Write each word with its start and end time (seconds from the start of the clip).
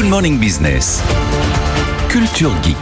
Good 0.00 0.08
Morning 0.08 0.38
Business. 0.38 1.02
Culture 2.08 2.50
Geek. 2.62 2.74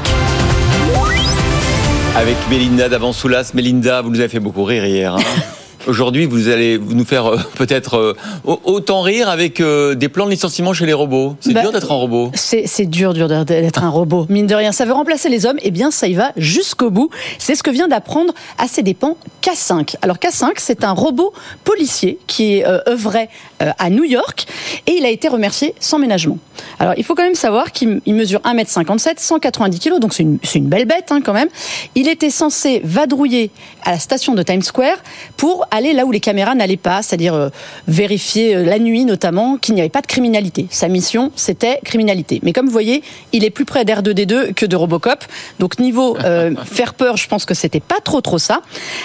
Avec 2.16 2.36
Mélinda 2.48 2.88
d'Avansoulas. 2.88 3.50
Mélinda, 3.54 4.02
vous 4.02 4.10
nous 4.10 4.20
avez 4.20 4.28
fait 4.28 4.38
beaucoup 4.38 4.62
rire 4.62 4.86
hier. 4.86 5.16
hein. 5.16 5.18
Aujourd'hui, 5.88 6.26
vous 6.26 6.48
allez 6.48 6.78
nous 6.78 7.04
faire 7.04 7.26
euh, 7.26 7.38
peut-être 7.56 7.94
euh, 7.96 8.14
au- 8.44 8.60
autant 8.64 9.00
rire 9.00 9.28
avec 9.30 9.60
euh, 9.60 9.94
des 9.96 10.08
plans 10.08 10.26
de 10.26 10.30
licenciement 10.30 10.72
chez 10.74 10.86
les 10.86 10.92
robots. 10.92 11.34
C'est 11.40 11.54
Bah, 11.54 11.62
dur 11.62 11.72
d'être 11.72 11.90
un 11.90 11.94
robot. 11.96 12.30
C'est 12.34 12.84
dur, 12.86 13.14
dur 13.14 13.26
d'être- 13.26 13.46
d'être 13.48 13.82
un 13.82 13.88
robot. 13.88 14.26
Mine 14.28 14.46
de 14.46 14.54
rien, 14.54 14.70
ça 14.70 14.84
veut 14.84 14.92
remplacer 14.92 15.28
les 15.28 15.44
hommes. 15.46 15.58
Eh 15.62 15.70
bien, 15.72 15.90
ça 15.90 16.06
y 16.06 16.14
va 16.14 16.30
jusqu'au 16.36 16.90
bout. 16.90 17.10
C'est 17.38 17.54
ce 17.56 17.62
que 17.64 17.70
vient 17.70 17.88
d'apprendre 17.88 18.32
à 18.58 18.68
ses 18.68 18.82
dépens 18.82 19.16
K5. 19.42 19.96
Alors, 20.02 20.18
K5, 20.18 20.52
c'est 20.58 20.84
un 20.84 20.92
robot 20.92 21.32
policier 21.64 22.18
qui 22.28 22.62
euh, 22.64 22.78
œuvrait 22.86 23.28
euh, 23.62 23.70
à 23.78 23.88
New 23.90 24.04
York 24.04 24.46
et 24.86 24.92
il 24.92 25.04
a 25.06 25.10
été 25.10 25.26
remercié 25.28 25.74
sans 25.80 25.98
ménagement. 25.98 26.38
Alors, 26.78 26.94
il 26.96 27.04
faut 27.04 27.14
quand 27.14 27.24
même 27.24 27.34
savoir 27.34 27.72
qu'il 27.72 28.00
il 28.06 28.14
mesure 28.14 28.40
1m57, 28.40 29.14
190 29.18 29.80
kg, 29.80 29.98
donc 29.98 30.14
c'est 30.14 30.22
une, 30.22 30.38
c'est 30.42 30.58
une 30.58 30.68
belle 30.68 30.86
bête 30.86 31.10
hein, 31.10 31.20
quand 31.24 31.32
même. 31.32 31.48
Il 31.94 32.08
était 32.08 32.30
censé 32.30 32.80
vadrouiller 32.84 33.50
à 33.82 33.92
la 33.92 33.98
station 33.98 34.34
de 34.34 34.42
Times 34.42 34.62
Square 34.62 34.96
pour 35.36 35.66
aller 35.70 35.92
là 35.92 36.04
où 36.04 36.12
les 36.12 36.20
caméras 36.20 36.54
n'allaient 36.54 36.76
pas, 36.76 37.02
c'est-à-dire 37.02 37.34
euh, 37.34 37.48
vérifier 37.88 38.54
euh, 38.54 38.64
la 38.64 38.78
nuit 38.78 39.04
notamment 39.04 39.56
qu'il 39.56 39.74
n'y 39.74 39.80
avait 39.80 39.88
pas 39.88 40.02
de 40.02 40.06
criminalité. 40.06 40.66
Sa 40.70 40.88
mission, 40.88 41.32
c'était 41.36 41.80
criminalité. 41.84 42.40
Mais 42.42 42.52
comme 42.52 42.66
vous 42.66 42.72
voyez, 42.72 43.02
il 43.32 43.44
est 43.44 43.50
plus 43.50 43.64
près 43.64 43.84
d'R2D2 43.84 44.54
que 44.54 44.66
de 44.66 44.76
Robocop. 44.76 45.24
Donc 45.58 45.78
niveau 45.78 46.16
euh, 46.18 46.54
faire 46.64 46.94
peur, 46.94 47.16
je 47.16 47.28
pense 47.28 47.44
que 47.44 47.54
c'était 47.54 47.80
pas 47.80 48.00
trop 48.02 48.20
trop 48.20 48.38
ça. 48.38 48.60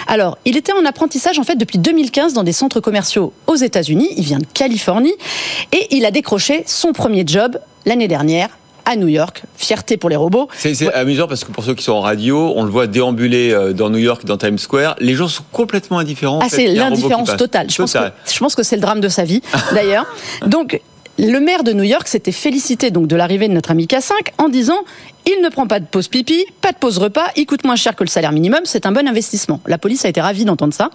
Alors, 0.06 0.38
il 0.44 0.56
était 0.56 0.72
en 0.72 0.84
apprentissage 0.84 1.38
en 1.38 1.44
fait 1.44 1.56
depuis 1.56 1.78
2015 1.78 2.34
dans 2.34 2.44
des 2.44 2.52
centres 2.52 2.80
commerciaux 2.80 3.32
aux 3.46 3.56
États-Unis. 3.56 4.10
Il 4.16 4.24
vient 4.24 4.38
de 4.38 4.46
Californie 4.46 5.14
et 5.72 5.96
il 5.96 6.04
a 6.04 6.10
décroché 6.10 6.62
son 6.66 6.92
premier 6.92 7.24
job 7.26 7.58
l'année 7.86 8.08
dernière 8.08 8.48
à 8.84 8.96
New 8.96 9.08
York. 9.08 9.42
Fierté 9.56 9.96
pour 9.96 10.10
les 10.10 10.16
robots. 10.16 10.48
C'est 10.56 10.92
amusant 10.92 11.26
parce 11.26 11.44
que 11.44 11.52
pour 11.52 11.64
ceux 11.64 11.74
qui 11.74 11.82
sont 11.82 11.92
en 11.92 12.00
radio, 12.00 12.52
on 12.56 12.64
le 12.64 12.70
voit 12.70 12.86
déambuler 12.86 13.52
euh, 13.52 13.72
dans 13.72 13.90
New 13.90 13.98
York, 13.98 14.24
dans 14.24 14.36
Times 14.36 14.58
Square. 14.58 14.96
Les 15.00 15.14
gens 15.14 15.28
sont 15.28 15.44
complètement 15.52 15.98
indifférents. 15.98 16.38
en 16.38 16.40
Ah, 16.40 16.48
c'est 16.48 16.66
l'indifférence 16.66 17.34
totale. 17.36 17.70
Je 17.70 17.76
pense, 17.76 17.92
que, 17.92 17.98
Total. 17.98 18.12
je 18.30 18.38
pense 18.38 18.54
que 18.54 18.62
c'est 18.62 18.76
le 18.76 18.82
drame 18.82 19.00
de 19.00 19.08
sa 19.08 19.24
vie, 19.24 19.42
d'ailleurs. 19.74 20.06
Donc, 20.46 20.80
le 21.18 21.38
maire 21.38 21.62
de 21.62 21.72
New 21.72 21.84
York 21.84 22.08
s'était 22.08 22.32
félicité 22.32 22.90
donc 22.90 23.06
de 23.06 23.16
l'arrivée 23.16 23.48
de 23.48 23.54
notre 23.54 23.70
ami 23.70 23.86
K5 23.86 24.12
en 24.38 24.48
disant 24.48 24.78
il 25.26 25.42
ne 25.42 25.48
prend 25.48 25.66
pas 25.66 25.80
de 25.80 25.86
pause 25.86 26.08
pipi, 26.08 26.44
pas 26.60 26.72
de 26.72 26.76
pause 26.78 26.98
repas, 26.98 27.26
il 27.36 27.46
coûte 27.46 27.64
moins 27.64 27.76
cher 27.76 27.94
que 27.96 28.04
le 28.04 28.08
salaire 28.08 28.32
minimum, 28.32 28.60
c'est 28.64 28.86
un 28.86 28.92
bon 28.92 29.06
investissement. 29.08 29.60
La 29.66 29.78
police 29.78 30.04
a 30.04 30.08
été 30.08 30.20
ravie 30.20 30.44
d'entendre 30.44 30.74
ça. 30.74 30.90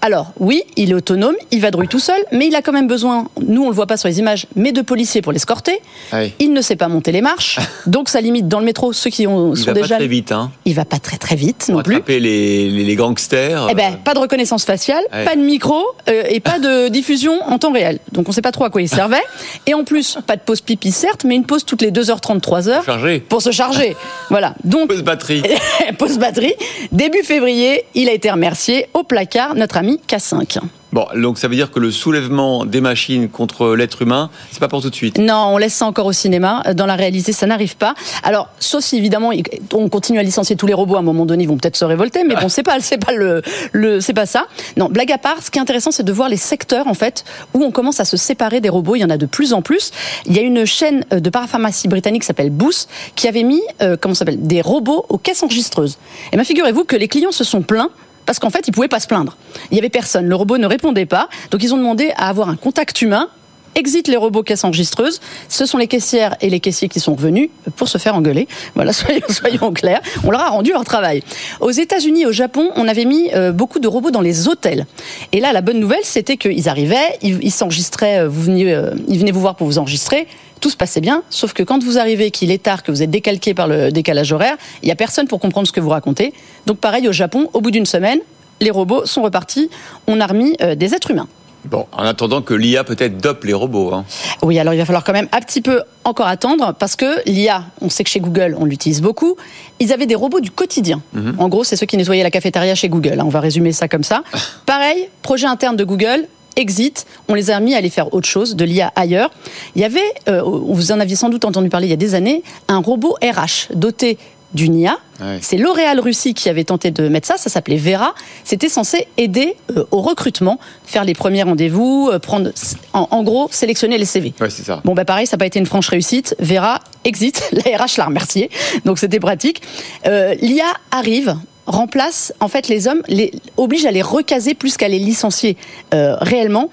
Alors, 0.00 0.32
oui, 0.38 0.62
il 0.76 0.90
est 0.90 0.94
autonome, 0.94 1.34
il 1.50 1.60
vadrouille 1.60 1.88
tout 1.88 1.98
seul, 1.98 2.20
mais 2.32 2.46
il 2.46 2.54
a 2.54 2.62
quand 2.62 2.72
même 2.72 2.86
besoin, 2.88 3.28
nous 3.40 3.64
on 3.64 3.68
le 3.68 3.74
voit 3.74 3.86
pas 3.86 3.96
sur 3.96 4.08
les 4.08 4.18
images, 4.18 4.46
mais 4.56 4.72
de 4.72 4.80
policiers 4.80 5.22
pour 5.22 5.32
l'escorter. 5.32 5.80
Ah 6.12 6.20
oui. 6.22 6.32
Il 6.38 6.52
ne 6.52 6.60
sait 6.60 6.76
pas 6.76 6.88
monter 6.88 7.12
les 7.12 7.20
marches, 7.20 7.58
donc 7.86 8.08
ça 8.08 8.20
limite 8.20 8.48
dans 8.48 8.58
le 8.60 8.64
métro 8.64 8.92
ceux 8.92 9.10
qui 9.10 9.26
ont, 9.26 9.52
Il 9.54 9.58
sont 9.58 9.66
va 9.66 9.74
pas 9.74 9.80
déjà. 9.82 9.96
très 9.96 10.06
vite, 10.08 10.32
hein. 10.32 10.50
Il 10.64 10.74
va 10.74 10.84
pas 10.84 10.98
très 10.98 11.16
très 11.18 11.36
vite 11.36 11.64
Pour 11.66 11.76
non 11.76 11.82
plus. 11.82 12.00
les, 12.08 12.20
les, 12.20 12.70
les 12.84 12.96
gangsters. 12.96 13.66
Eh 13.70 13.74
ben, 13.74 13.92
euh, 13.92 13.96
pas 13.96 14.14
de 14.14 14.18
reconnaissance 14.18 14.64
faciale, 14.64 15.02
Ouais. 15.12 15.24
pas 15.24 15.36
de 15.36 15.40
micro 15.40 15.82
euh, 16.08 16.22
et 16.28 16.40
pas 16.40 16.58
de 16.58 16.88
diffusion 16.98 17.40
en 17.46 17.58
temps 17.58 17.72
réel. 17.72 17.98
Donc 18.12 18.28
on 18.28 18.32
sait 18.32 18.42
pas 18.42 18.52
trop 18.52 18.64
à 18.64 18.70
quoi 18.70 18.82
il 18.82 18.88
servait. 18.88 19.22
Et 19.66 19.74
en 19.74 19.84
plus, 19.84 20.18
pas 20.26 20.36
de 20.36 20.40
pause 20.42 20.60
pipi 20.60 20.92
certes, 20.92 21.24
mais 21.24 21.34
une 21.34 21.44
pause 21.44 21.64
toutes 21.64 21.82
les 21.82 21.90
2h30, 21.90 22.40
3h 22.40 22.84
chargé. 22.84 23.20
pour 23.20 23.42
se 23.42 23.50
charger. 23.58 23.96
Voilà. 24.30 24.54
Donc 24.64 24.88
Pause 24.88 25.02
batterie. 25.02 25.42
pause 25.98 26.18
batterie. 26.18 26.54
Début 26.92 27.22
février, 27.24 27.84
il 27.94 28.08
a 28.08 28.12
été 28.12 28.30
remercié 28.30 28.86
au 28.94 29.02
placard 29.02 29.54
notre 29.54 29.76
ami 29.76 30.00
K5. 30.08 30.60
Bon, 30.92 31.06
donc 31.16 31.38
ça 31.38 31.48
veut 31.48 31.54
dire 31.54 31.70
que 31.70 31.80
le 31.80 31.90
soulèvement 31.90 32.64
des 32.64 32.80
machines 32.80 33.28
contre 33.28 33.74
l'être 33.74 34.02
humain, 34.02 34.30
c'est 34.50 34.60
pas 34.60 34.68
pour 34.68 34.80
tout 34.80 34.88
de 34.88 34.94
suite. 34.94 35.18
Non, 35.18 35.50
on 35.52 35.58
laisse 35.58 35.74
ça 35.74 35.86
encore 35.86 36.06
au 36.06 36.12
cinéma. 36.12 36.62
Dans 36.74 36.86
la 36.86 36.96
réalité, 36.96 37.32
ça 37.32 37.46
n'arrive 37.46 37.76
pas. 37.76 37.94
Alors, 38.22 38.48
sauf 38.58 38.82
si 38.82 38.96
évidemment, 38.96 39.30
on 39.74 39.88
continue 39.88 40.18
à 40.18 40.22
licencier 40.22 40.56
tous 40.56 40.66
les 40.66 40.72
robots. 40.72 40.96
À 40.96 41.00
un 41.00 41.02
moment 41.02 41.26
donné, 41.26 41.44
ils 41.44 41.48
vont 41.48 41.58
peut-être 41.58 41.76
se 41.76 41.84
révolter, 41.84 42.24
mais 42.24 42.36
bon, 42.36 42.48
c'est 42.48 42.62
pas, 42.62 42.80
c'est 42.80 42.98
pas 42.98 43.12
le, 43.12 43.42
le, 43.72 44.00
c'est 44.00 44.14
pas 44.14 44.26
ça. 44.26 44.46
Non, 44.76 44.88
blague 44.88 45.12
à 45.12 45.18
part, 45.18 45.42
ce 45.42 45.50
qui 45.50 45.58
est 45.58 45.62
intéressant, 45.62 45.90
c'est 45.90 46.04
de 46.04 46.12
voir 46.12 46.28
les 46.28 46.36
secteurs 46.36 46.86
en 46.86 46.94
fait 46.94 47.24
où 47.52 47.62
on 47.62 47.70
commence 47.70 48.00
à 48.00 48.06
se 48.06 48.16
séparer 48.16 48.60
des 48.60 48.70
robots. 48.70 48.96
Il 48.96 49.00
y 49.00 49.04
en 49.04 49.10
a 49.10 49.18
de 49.18 49.26
plus 49.26 49.52
en 49.52 49.60
plus. 49.60 49.90
Il 50.26 50.34
y 50.34 50.38
a 50.38 50.42
une 50.42 50.64
chaîne 50.64 51.04
euh, 51.12 51.20
de 51.20 51.30
parapharmacie 51.30 51.88
britannique 51.88 52.22
qui 52.22 52.26
s'appelle 52.26 52.50
Booth 52.50 52.88
qui 53.14 53.28
avait 53.28 53.42
mis, 53.42 53.62
euh, 53.82 53.96
comment 54.00 54.14
s'appelle, 54.14 54.40
des 54.40 54.62
robots 54.62 55.04
aux 55.08 55.18
caisses 55.18 55.42
enregistreuses. 55.42 55.98
Et 56.32 56.36
bien, 56.36 56.44
figurez-vous 56.44 56.84
que 56.84 56.96
les 56.96 57.08
clients 57.08 57.32
se 57.32 57.44
sont 57.44 57.62
plaints 57.62 57.90
parce 58.28 58.40
qu'en 58.40 58.50
fait, 58.50 58.68
ils 58.68 58.72
pouvaient 58.72 58.88
pas 58.88 59.00
se 59.00 59.06
plaindre. 59.06 59.38
Il 59.70 59.76
y 59.76 59.78
avait 59.78 59.88
personne, 59.88 60.28
le 60.28 60.34
robot 60.34 60.58
ne 60.58 60.66
répondait 60.66 61.06
pas, 61.06 61.30
donc 61.50 61.62
ils 61.62 61.72
ont 61.72 61.78
demandé 61.78 62.12
à 62.18 62.28
avoir 62.28 62.50
un 62.50 62.56
contact 62.56 63.00
humain. 63.00 63.30
Exit 63.78 64.08
les 64.08 64.16
robots 64.16 64.42
caisses 64.42 64.64
enregistreuses. 64.64 65.20
Ce 65.48 65.64
sont 65.64 65.78
les 65.78 65.86
caissières 65.86 66.34
et 66.40 66.50
les 66.50 66.58
caissiers 66.58 66.88
qui 66.88 66.98
sont 66.98 67.14
revenus 67.14 67.48
pour 67.76 67.86
se 67.86 67.96
faire 67.96 68.16
engueuler. 68.16 68.48
Voilà, 68.74 68.92
soyons, 69.28 69.72
clairs. 69.72 70.00
On 70.24 70.32
leur 70.32 70.40
a 70.40 70.48
rendu 70.48 70.72
leur 70.72 70.82
travail. 70.82 71.22
Aux 71.60 71.70
États-Unis, 71.70 72.26
au 72.26 72.32
Japon, 72.32 72.72
on 72.74 72.88
avait 72.88 73.04
mis 73.04 73.30
euh, 73.34 73.52
beaucoup 73.52 73.78
de 73.78 73.86
robots 73.86 74.10
dans 74.10 74.20
les 74.20 74.48
hôtels. 74.48 74.84
Et 75.30 75.38
là, 75.38 75.52
la 75.52 75.60
bonne 75.60 75.78
nouvelle, 75.78 76.02
c'était 76.02 76.36
qu'ils 76.36 76.68
arrivaient, 76.68 77.20
ils 77.22 77.52
s'enregistraient, 77.52 78.22
euh, 78.22 78.28
vous 78.28 78.42
veniez, 78.42 78.72
euh, 78.72 78.96
ils 79.06 79.20
venaient 79.20 79.30
vous 79.30 79.40
voir 79.40 79.54
pour 79.54 79.68
vous 79.68 79.78
enregistrer. 79.78 80.26
Tout 80.60 80.70
se 80.70 80.76
passait 80.76 81.00
bien, 81.00 81.22
sauf 81.30 81.52
que 81.52 81.62
quand 81.62 81.80
vous 81.84 81.98
arrivez, 81.98 82.32
qu'il 82.32 82.50
est 82.50 82.60
tard, 82.60 82.82
que 82.82 82.90
vous 82.90 83.04
êtes 83.04 83.12
décalqué 83.12 83.54
par 83.54 83.68
le 83.68 83.92
décalage 83.92 84.32
horaire, 84.32 84.56
il 84.82 84.86
n'y 84.86 84.92
a 84.92 84.96
personne 84.96 85.28
pour 85.28 85.38
comprendre 85.38 85.68
ce 85.68 85.72
que 85.72 85.78
vous 85.78 85.90
racontez. 85.90 86.32
Donc 86.66 86.78
pareil 86.78 87.06
au 87.06 87.12
Japon, 87.12 87.48
au 87.52 87.60
bout 87.60 87.70
d'une 87.70 87.86
semaine, 87.86 88.18
les 88.60 88.72
robots 88.72 89.06
sont 89.06 89.22
repartis. 89.22 89.70
On 90.08 90.20
a 90.20 90.26
remis 90.26 90.56
des 90.76 90.96
êtres 90.96 91.12
humains. 91.12 91.28
Bon, 91.64 91.86
en 91.92 92.04
attendant 92.04 92.40
que 92.40 92.54
l'IA 92.54 92.84
peut-être 92.84 93.18
dope 93.18 93.44
les 93.44 93.52
robots. 93.52 93.92
Hein. 93.92 94.04
Oui, 94.42 94.58
alors 94.58 94.74
il 94.74 94.78
va 94.78 94.84
falloir 94.84 95.04
quand 95.04 95.12
même 95.12 95.28
un 95.32 95.40
petit 95.40 95.60
peu 95.60 95.82
encore 96.04 96.26
attendre 96.28 96.74
parce 96.78 96.96
que 96.96 97.22
l'IA, 97.28 97.64
on 97.80 97.90
sait 97.90 98.04
que 98.04 98.10
chez 98.10 98.20
Google, 98.20 98.56
on 98.58 98.64
l'utilise 98.64 99.02
beaucoup. 99.02 99.36
Ils 99.80 99.92
avaient 99.92 100.06
des 100.06 100.14
robots 100.14 100.40
du 100.40 100.50
quotidien. 100.50 101.02
En 101.38 101.48
gros, 101.48 101.64
c'est 101.64 101.76
ceux 101.76 101.86
qui 101.86 101.96
nettoyaient 101.96 102.22
la 102.22 102.30
cafétéria 102.30 102.74
chez 102.74 102.88
Google. 102.88 103.20
hein. 103.20 103.24
On 103.26 103.30
va 103.30 103.40
résumer 103.40 103.72
ça 103.72 103.88
comme 103.88 104.04
ça. 104.04 104.22
Pareil, 104.66 105.08
projet 105.22 105.46
interne 105.46 105.76
de 105.76 105.84
Google. 105.84 106.26
Exit, 106.56 107.06
on 107.28 107.34
les 107.34 107.50
a 107.52 107.60
mis 107.60 107.74
à 107.74 107.78
aller 107.78 107.90
faire 107.90 108.12
autre 108.12 108.26
chose, 108.26 108.56
de 108.56 108.64
l'IA 108.64 108.90
ailleurs. 108.96 109.30
Il 109.76 109.82
y 109.82 109.84
avait, 109.84 110.00
euh, 110.28 110.42
vous 110.42 110.90
en 110.90 110.98
aviez 110.98 111.14
sans 111.14 111.28
doute 111.28 111.44
entendu 111.44 111.68
parler 111.68 111.86
il 111.86 111.90
y 111.90 111.92
a 111.92 111.96
des 111.96 112.16
années, 112.16 112.42
un 112.66 112.78
robot 112.78 113.16
RH 113.22 113.72
doté 113.76 114.18
d'une 114.54 114.78
IA. 114.78 114.96
Ouais. 115.20 115.38
C'est 115.42 115.56
L'Oréal 115.56 116.00
Russie 116.00 116.32
qui 116.34 116.48
avait 116.48 116.64
tenté 116.64 116.90
de 116.90 117.08
mettre 117.08 117.26
ça, 117.26 117.36
ça 117.36 117.50
s'appelait 117.50 117.76
Vera. 117.76 118.14
C'était 118.44 118.68
censé 118.68 119.06
aider 119.16 119.56
euh, 119.76 119.84
au 119.90 120.00
recrutement, 120.00 120.58
faire 120.84 121.04
les 121.04 121.14
premiers 121.14 121.42
rendez-vous, 121.42 122.08
euh, 122.12 122.18
prendre, 122.18 122.50
en, 122.92 123.08
en 123.10 123.22
gros, 123.22 123.48
sélectionner 123.50 123.98
les 123.98 124.04
CV. 124.04 124.32
Ouais, 124.40 124.50
c'est 124.50 124.64
ça. 124.64 124.80
Bon, 124.84 124.94
bah 124.94 125.04
pareil, 125.04 125.26
ça 125.26 125.36
n'a 125.36 125.38
pas 125.38 125.46
été 125.46 125.58
une 125.58 125.66
franche 125.66 125.88
réussite. 125.88 126.34
Vera, 126.38 126.80
exit, 127.04 127.42
la 127.52 127.76
RH 127.76 127.98
l'a 127.98 128.06
remercié, 128.06 128.50
donc 128.84 128.98
c'était 128.98 129.20
pratique. 129.20 129.62
Euh, 130.06 130.34
L'IA 130.40 130.72
arrive 130.90 131.36
remplace 131.66 132.32
en 132.40 132.48
fait 132.48 132.68
les 132.68 132.88
hommes, 132.88 133.02
les 133.08 133.30
oblige 133.58 133.84
à 133.84 133.90
les 133.90 134.00
recaser 134.00 134.54
plus 134.54 134.78
qu'à 134.78 134.88
les 134.88 134.98
licencier 134.98 135.58
réellement. 135.92 136.70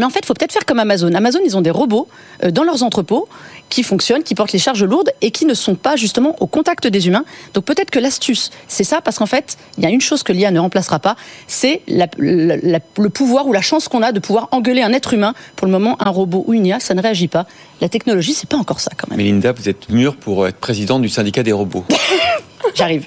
Mais 0.00 0.06
en 0.06 0.10
fait, 0.10 0.20
il 0.22 0.26
faut 0.26 0.32
peut-être 0.34 0.52
faire 0.52 0.64
comme 0.64 0.78
Amazon. 0.78 1.12
Amazon, 1.14 1.38
ils 1.44 1.56
ont 1.56 1.60
des 1.60 1.70
robots 1.70 2.08
euh, 2.42 2.50
dans 2.50 2.64
leurs 2.64 2.82
entrepôts 2.82 3.28
qui 3.68 3.82
fonctionnent, 3.82 4.22
qui 4.22 4.34
portent 4.34 4.52
les 4.52 4.58
charges 4.58 4.82
lourdes 4.82 5.10
et 5.20 5.30
qui 5.30 5.44
ne 5.44 5.52
sont 5.54 5.74
pas 5.74 5.94
justement 5.94 6.34
au 6.40 6.46
contact 6.46 6.86
des 6.86 7.06
humains. 7.06 7.24
Donc 7.54 7.66
peut-être 7.66 7.90
que 7.90 7.98
l'astuce, 7.98 8.50
c'est 8.66 8.82
ça, 8.82 9.02
parce 9.02 9.18
qu'en 9.18 9.26
fait, 9.26 9.58
il 9.76 9.84
y 9.84 9.86
a 9.86 9.90
une 9.90 10.00
chose 10.00 10.22
que 10.22 10.32
l'IA 10.32 10.50
ne 10.50 10.58
remplacera 10.58 10.98
pas, 11.00 11.16
c'est 11.46 11.82
la- 11.86 12.08
la- 12.18 12.56
la- 12.56 12.78
le 12.98 13.10
pouvoir 13.10 13.46
ou 13.46 13.52
la 13.52 13.60
chance 13.60 13.88
qu'on 13.88 14.02
a 14.02 14.10
de 14.12 14.20
pouvoir 14.20 14.48
engueuler 14.52 14.80
un 14.82 14.92
être 14.94 15.12
humain. 15.12 15.34
Pour 15.54 15.66
le 15.66 15.72
moment, 15.72 15.96
un 16.00 16.08
robot 16.10 16.44
ou 16.48 16.54
une 16.54 16.64
IA, 16.64 16.80
ça 16.80 16.94
ne 16.94 17.02
réagit 17.02 17.28
pas. 17.28 17.46
La 17.82 17.90
technologie, 17.90 18.32
c'est 18.32 18.48
pas 18.48 18.56
encore 18.56 18.80
ça 18.80 18.90
quand 18.96 19.08
même. 19.10 19.18
Mélinda, 19.18 19.52
vous 19.52 19.68
êtes 19.68 19.90
mûre 19.90 20.16
pour 20.16 20.46
être 20.48 20.56
présidente 20.56 21.02
du 21.02 21.10
syndicat 21.10 21.42
des 21.42 21.52
robots. 21.52 21.84
J'arrive. 22.74 23.06